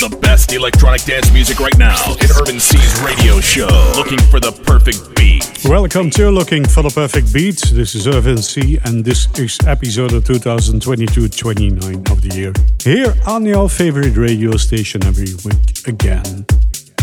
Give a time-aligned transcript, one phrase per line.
[0.00, 3.66] The best electronic dance music right now in Urban C's radio show.
[3.96, 5.42] Looking for the perfect beat.
[5.64, 7.60] Welcome to Looking for the Perfect Beat.
[7.72, 12.52] This is Urban C, and this is episode 2022-29 of the year.
[12.84, 16.46] Here on your favorite radio station every week again.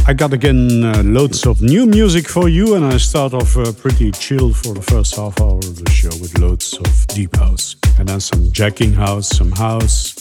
[0.07, 3.73] I got again uh, loads of new music for you, and I start off uh,
[3.73, 7.75] pretty chill for the first half hour of the show with loads of deep house,
[7.99, 10.15] and then some jacking house, some house,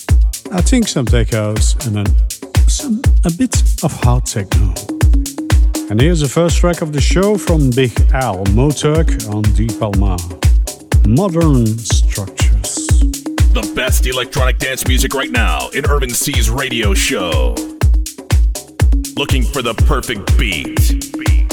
[0.52, 2.06] I think some tech house, and then
[2.74, 3.54] some a bit
[3.84, 4.74] of hard techno.
[5.90, 10.16] And here's the first track of the show from Big Al Moturk on Deep Palma.
[11.06, 12.74] Modern Structures.
[13.54, 17.54] The best electronic dance music right now in Urban C's radio show.
[19.16, 21.43] Looking for the perfect beat.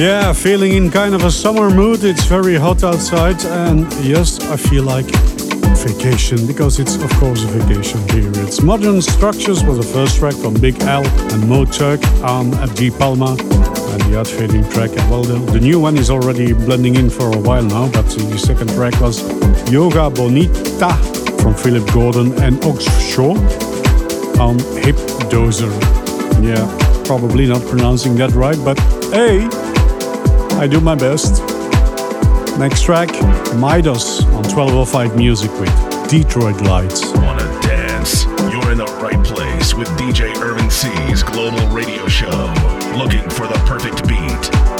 [0.00, 2.04] Yeah, feeling in kind of a summer mood.
[2.04, 5.04] It's very hot outside, and yes, I feel like
[5.76, 8.32] vacation because it's, of course, a vacation here.
[8.36, 12.90] It's Modern Structures was the first track from Big L and Mo Turk on G
[12.90, 14.88] Palma, and the fading track.
[15.10, 18.38] Well, the, the, new one is already blending in for a while now, but the
[18.38, 19.20] second track was
[19.70, 20.94] Yoga Bonita
[21.42, 23.34] from Philip Gordon and Ox Shaw
[24.40, 24.96] on Hip
[25.28, 25.70] Dozer.
[26.42, 26.64] Yeah,
[27.04, 28.80] probably not pronouncing that right, but
[29.12, 29.46] hey,
[30.60, 31.40] I do my best.
[32.58, 33.08] Next track,
[33.56, 37.10] Midas on 1205 Music with Detroit Lights.
[37.14, 38.26] Wanna dance?
[38.52, 42.52] You're in the right place with DJ Irvin C's Global Radio Show.
[42.94, 44.79] Looking for the perfect beat.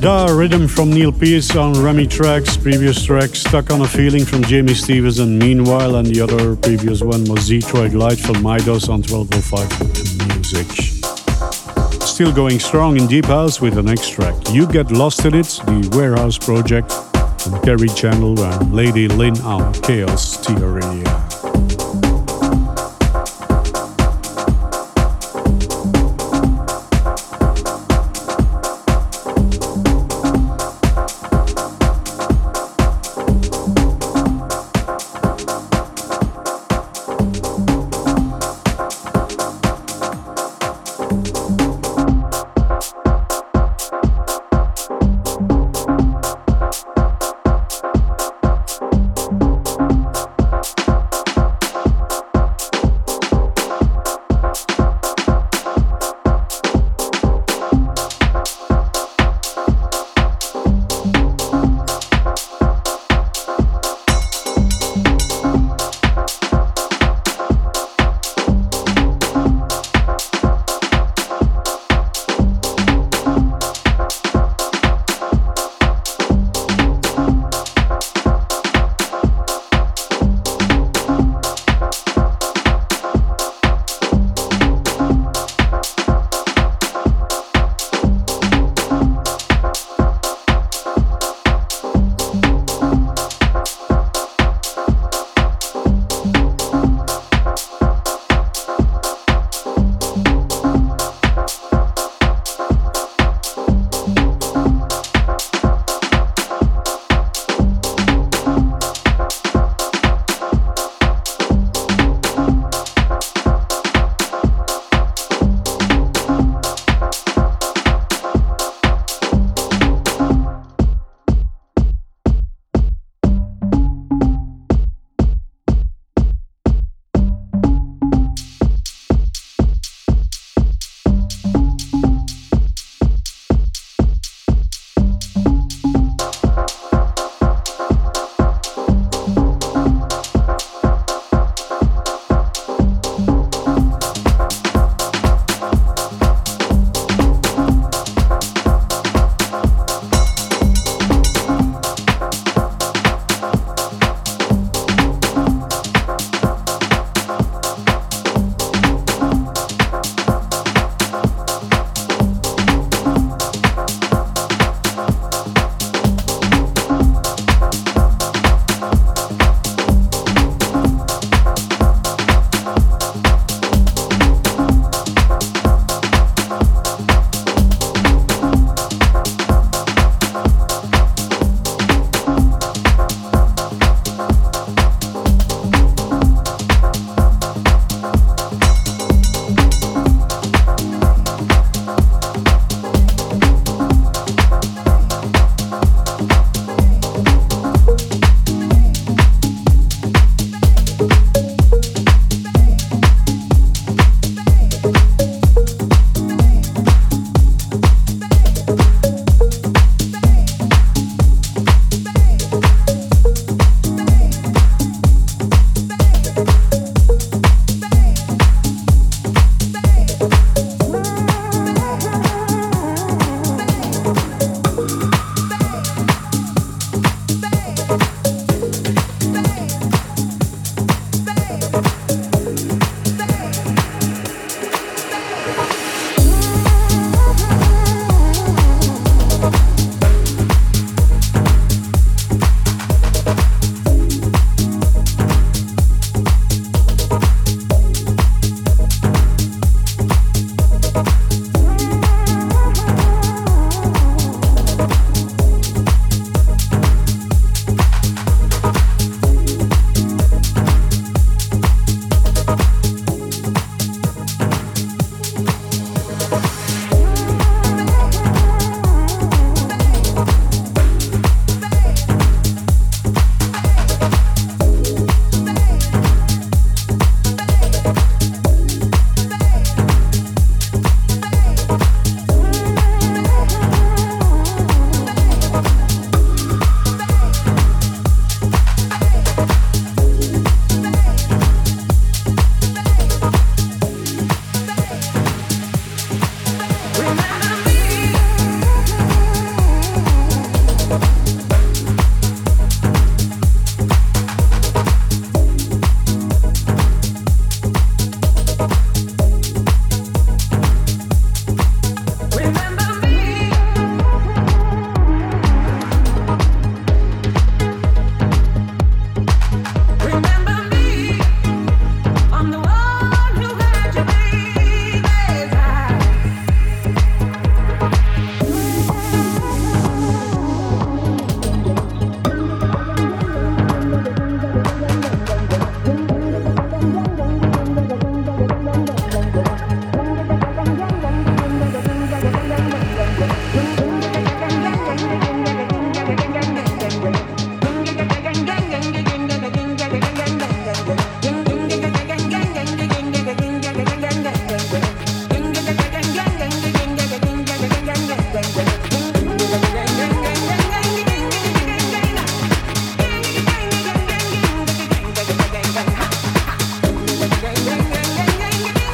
[0.00, 4.44] Da rhythm from Neil Pierce on Remy tracks, previous tracks, Stuck on a Feeling from
[4.44, 9.02] Jamie Stevens and Meanwhile, and the other previous one was Detroit Light from Midos on
[9.02, 10.66] 1205 Music.
[12.02, 14.36] Still going strong in Deep House with the next track.
[14.52, 19.72] You Get Lost in It, the Warehouse Project from Kerri Chandler and Lady Lynn on
[19.74, 21.27] Chaos Theory.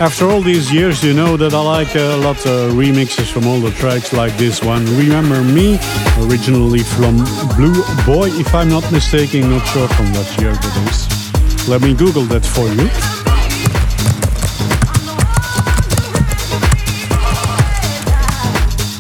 [0.05, 3.45] After all these years, you know that I like uh, a lot of remixes from
[3.63, 4.85] the tracks like this one.
[4.99, 5.79] Remember Me,
[6.19, 7.25] originally from
[7.57, 7.73] Blue
[8.05, 11.69] Boy, if I'm not mistaken, not sure from what year that is.
[11.71, 12.85] Let me Google that for you.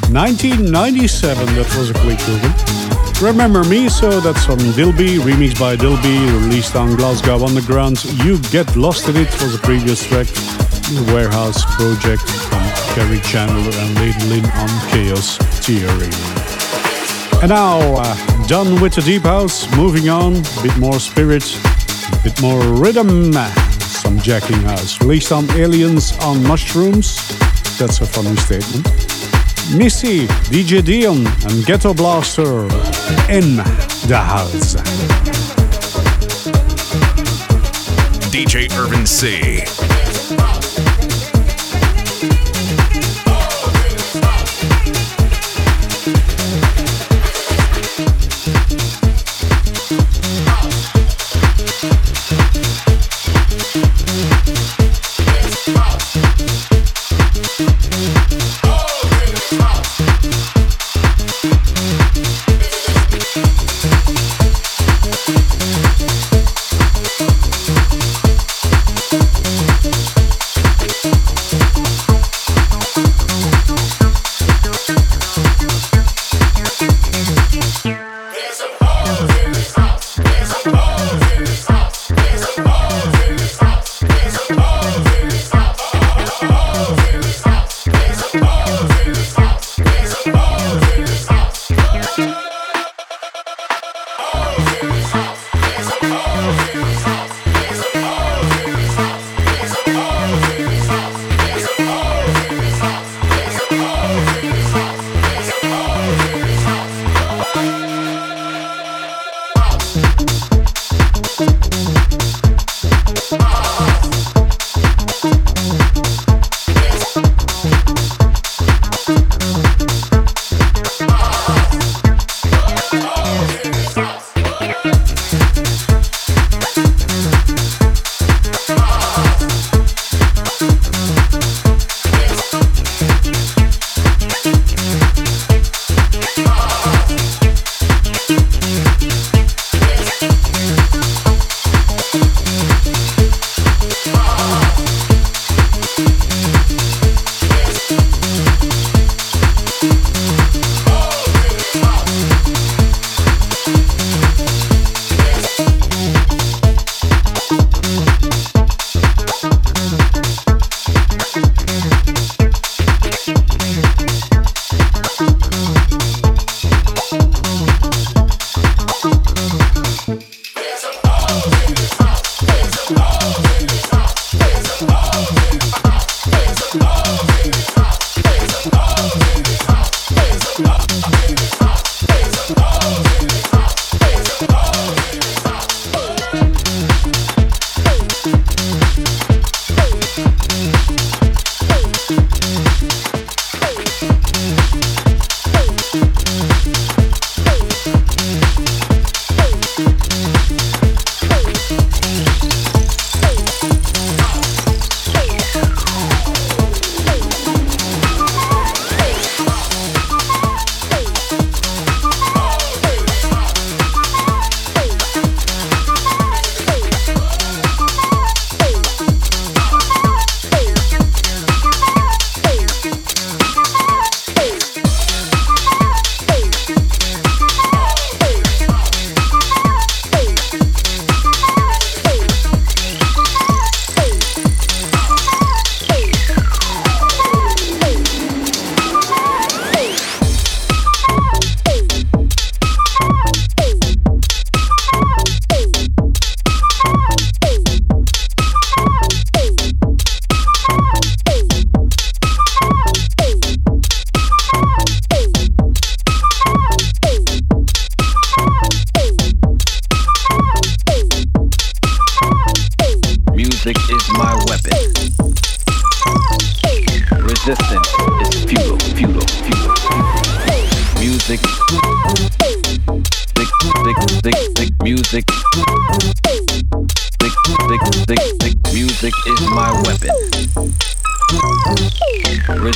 [0.09, 2.75] 1997, that was a quick Google.
[3.21, 8.03] Remember Me, so that's from Dilby, remixed by Dilby, released on Glasgow Underground.
[8.25, 10.29] You Get Lost in It was a previous track,
[10.92, 16.11] the Warehouse Project from Kerri Chandler and Lynn on Chaos Theory.
[17.40, 21.44] And now, uh, done with the Deep House, moving on, a bit more spirit,
[22.12, 23.33] a bit more rhythm,
[23.81, 25.01] some jacking house.
[25.01, 27.16] Released on Aliens on Mushrooms,
[27.79, 28.85] that's a funny statement.
[29.75, 32.64] Missy, DJ Dion and Ghetto Blaster
[33.33, 33.57] in
[34.07, 34.75] the house.
[38.31, 39.94] DJ Irvin C.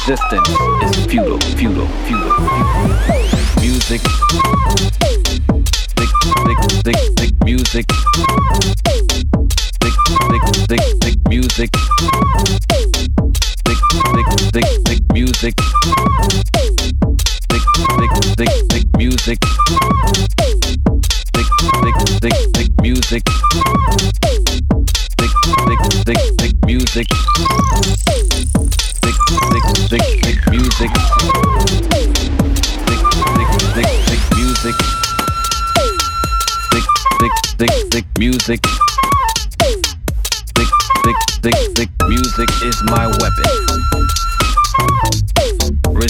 [0.09, 0.49] Resistance
[0.85, 2.38] is futile, futile, futile.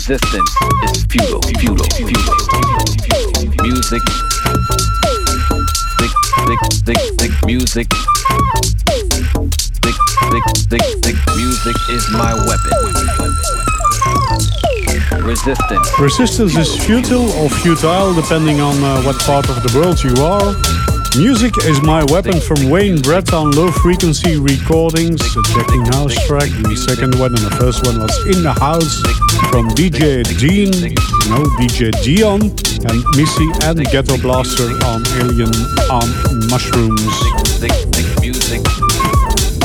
[0.09, 2.33] Resistance is futile, futile, futile.
[3.63, 4.03] Music.
[5.99, 6.13] Thick,
[6.47, 7.87] thick, thick, thick music.
[9.83, 9.97] Thick,
[10.33, 12.73] thick, thick, thick music is my weapon.
[15.23, 15.99] Resistance.
[15.99, 20.57] Resistance is futile or futile depending on uh, what part of the world you are.
[21.21, 26.49] Music is my weapon from Wayne Brett on low frequency recordings, a Jacking House track.
[26.49, 29.03] The second one and the first one was In the House
[29.51, 30.71] from DJ Dean,
[31.31, 35.53] no, DJ Dion, and Missy and Ghetto Blaster on Alien
[35.91, 36.09] on
[36.49, 37.01] Mushrooms.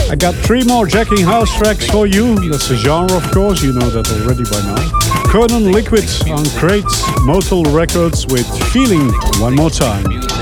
[0.09, 2.35] I got three more Jacking House tracks for you.
[2.49, 5.31] That's a genre, of course, you know that already by now.
[5.31, 10.32] Conan Liquid on Crates, Motel Records with Feeling one more time.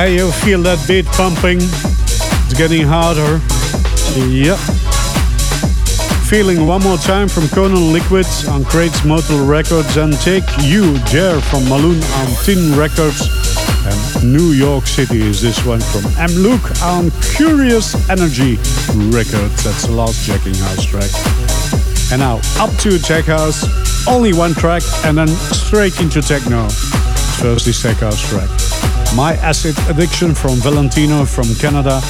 [0.00, 1.58] Hey, you feel that beat pumping?
[1.60, 3.36] It's getting harder.
[4.16, 4.56] Yep.
[6.24, 11.38] Feeling one more time from Conan Liquids on Crates Motel Records and Take You There
[11.42, 13.28] from Maloon on Tin Records.
[13.84, 16.32] And New York City is this one from M.
[16.32, 18.56] Luke on Curious Energy
[19.12, 19.60] Records.
[19.60, 21.12] That's the last Jacking House track.
[22.08, 23.68] And now up to Tech House.
[24.08, 26.70] Only one track and then straight into techno.
[27.36, 28.48] First is Tech House track.
[29.16, 32.00] My Acid Addiction from Valentino from Canada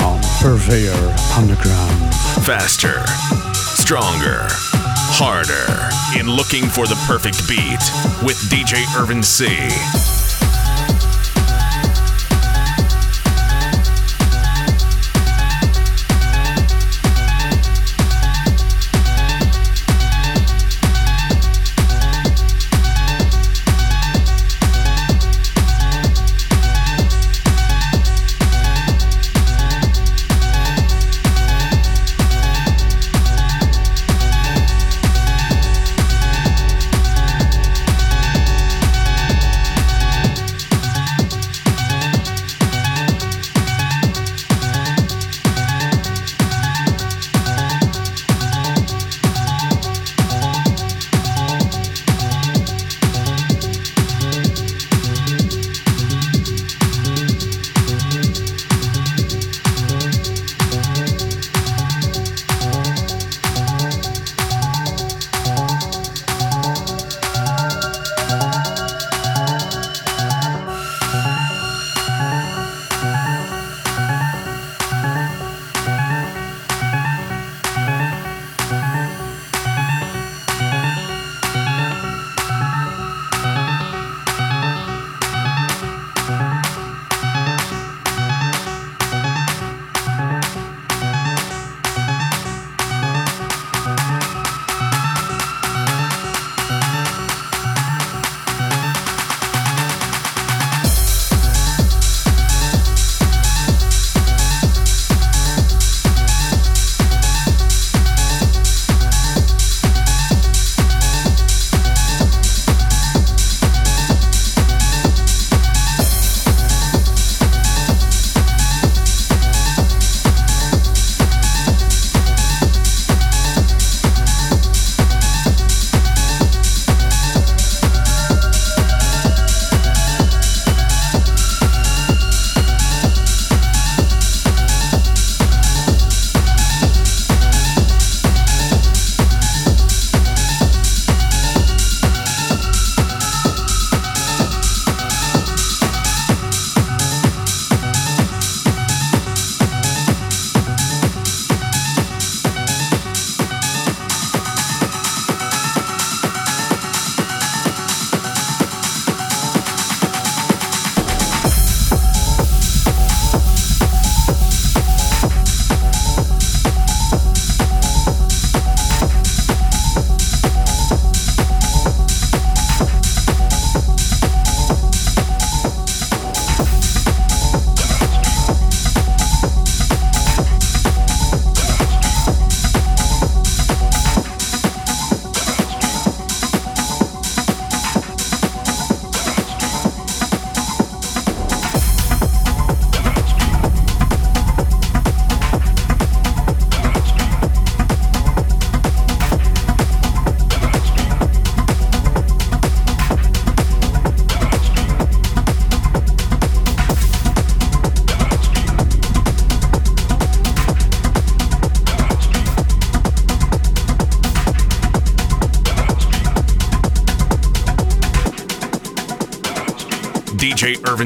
[0.00, 2.14] on Purveyor Underground.
[2.44, 3.04] Faster,
[3.54, 4.46] stronger,
[5.12, 7.82] harder in looking for the perfect beat
[8.24, 9.46] with DJ Irvin C.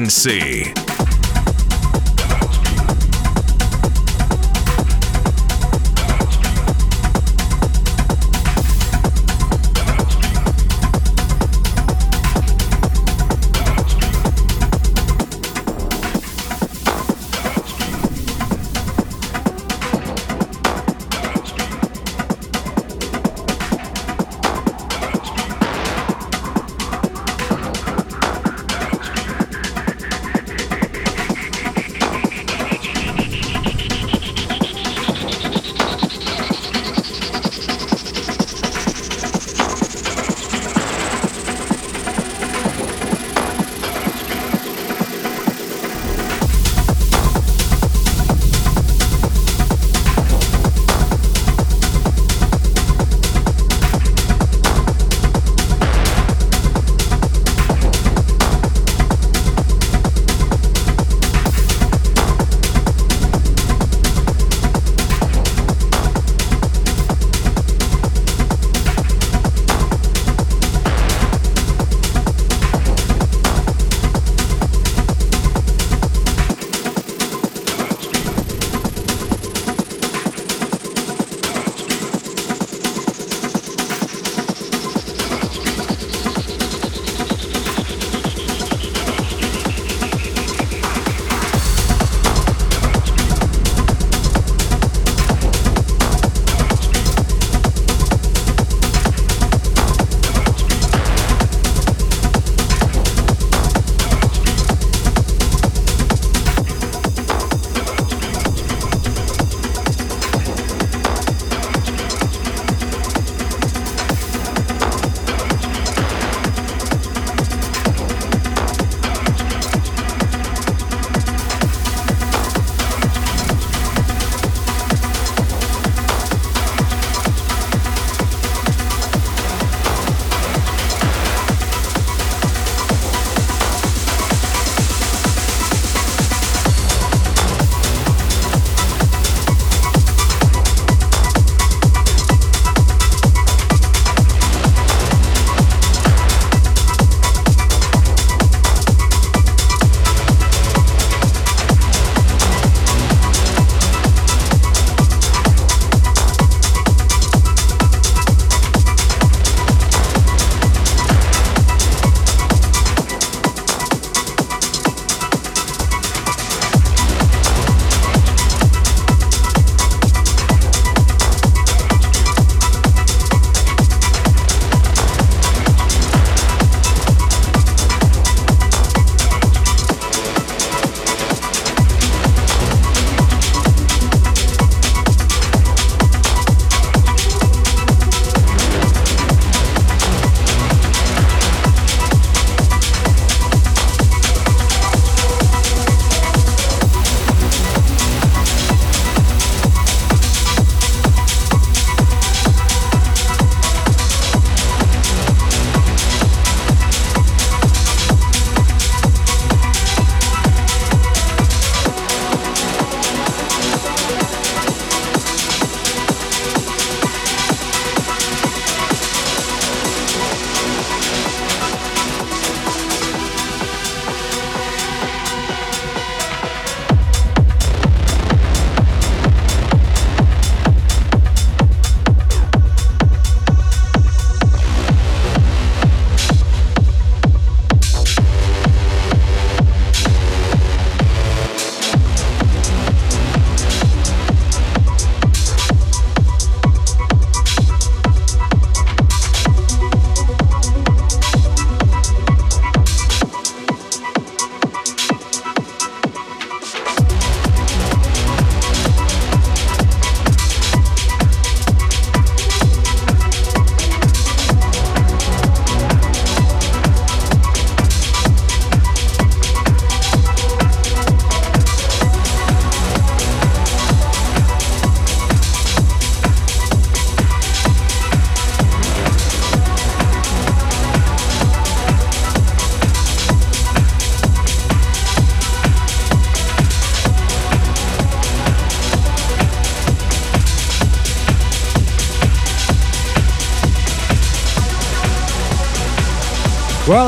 [0.03, 0.82] DJ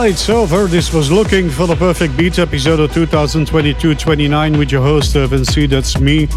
[0.05, 0.67] it's over.
[0.67, 5.65] This was Looking for the Perfect Beat episode of 2022-29 with your host, Irvin C.
[5.65, 6.27] That's me.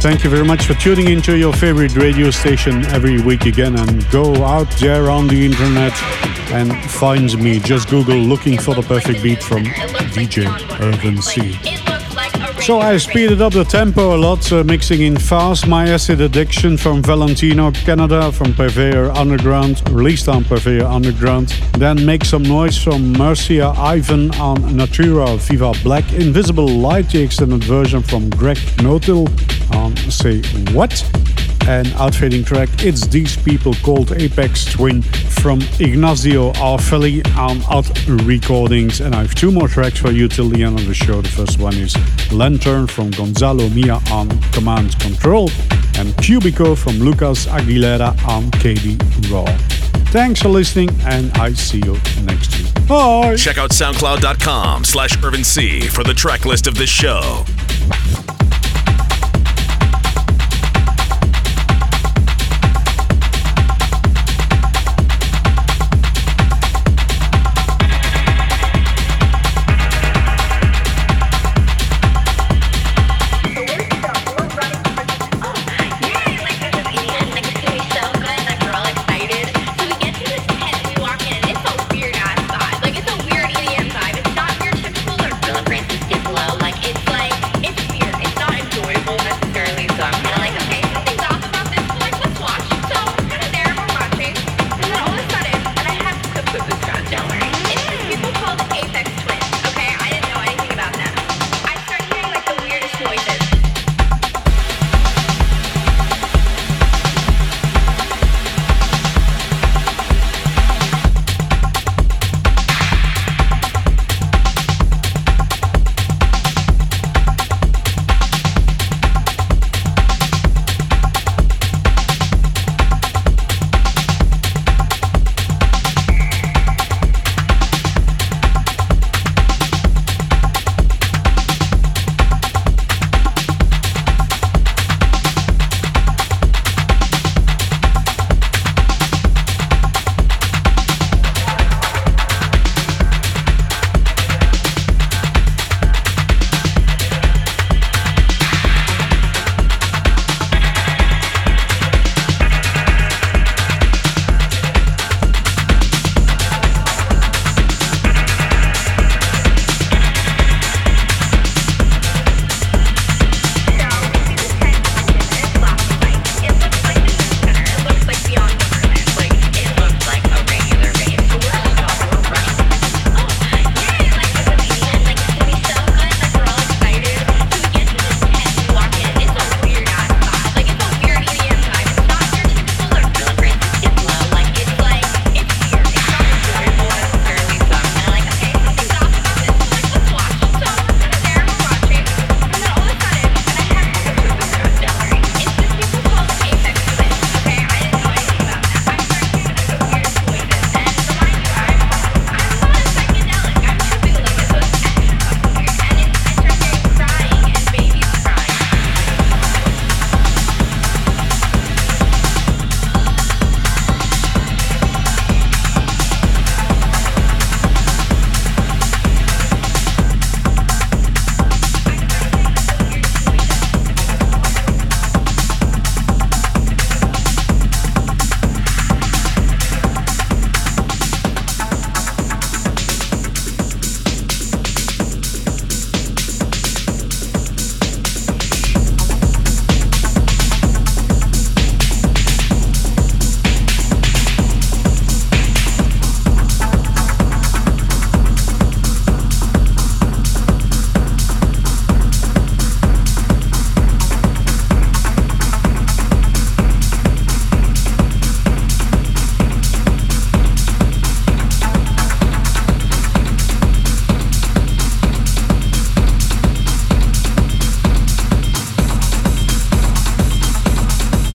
[0.00, 4.08] Thank you very much for tuning into your favorite radio station every week again and
[4.10, 5.92] go out there on the internet
[6.52, 7.58] and find me.
[7.58, 10.48] Just Google Looking for the Perfect Beat from DJ
[10.80, 11.77] Irvin C.
[12.68, 16.76] So I speeded up the tempo a lot, uh, mixing in fast My Acid Addiction
[16.76, 21.48] from Valentino, Canada, from Purveyor Underground, released on Purveyor Underground.
[21.78, 27.64] Then Make Some Noise from Mercia Ivan on Natura Viva Black, Invisible Light, the extended
[27.64, 29.28] version from Greg Notill
[29.74, 30.42] on Say
[30.74, 30.92] What
[31.68, 37.86] and outfitting track It's These People called Apex Twin from Ignacio Arfelli on Out
[38.24, 39.02] Recordings.
[39.02, 41.20] And I have two more tracks for you till the end of the show.
[41.20, 41.94] The first one is
[42.32, 45.50] Lantern from Gonzalo Mia on Command Control
[45.98, 49.44] and Cubico from Lucas Aguilera on KD Raw.
[50.10, 52.88] Thanks for listening, and I see you next week.
[52.88, 53.36] Bye!
[53.36, 57.44] Check out soundcloud.com slash Irvin C for the track list of this show.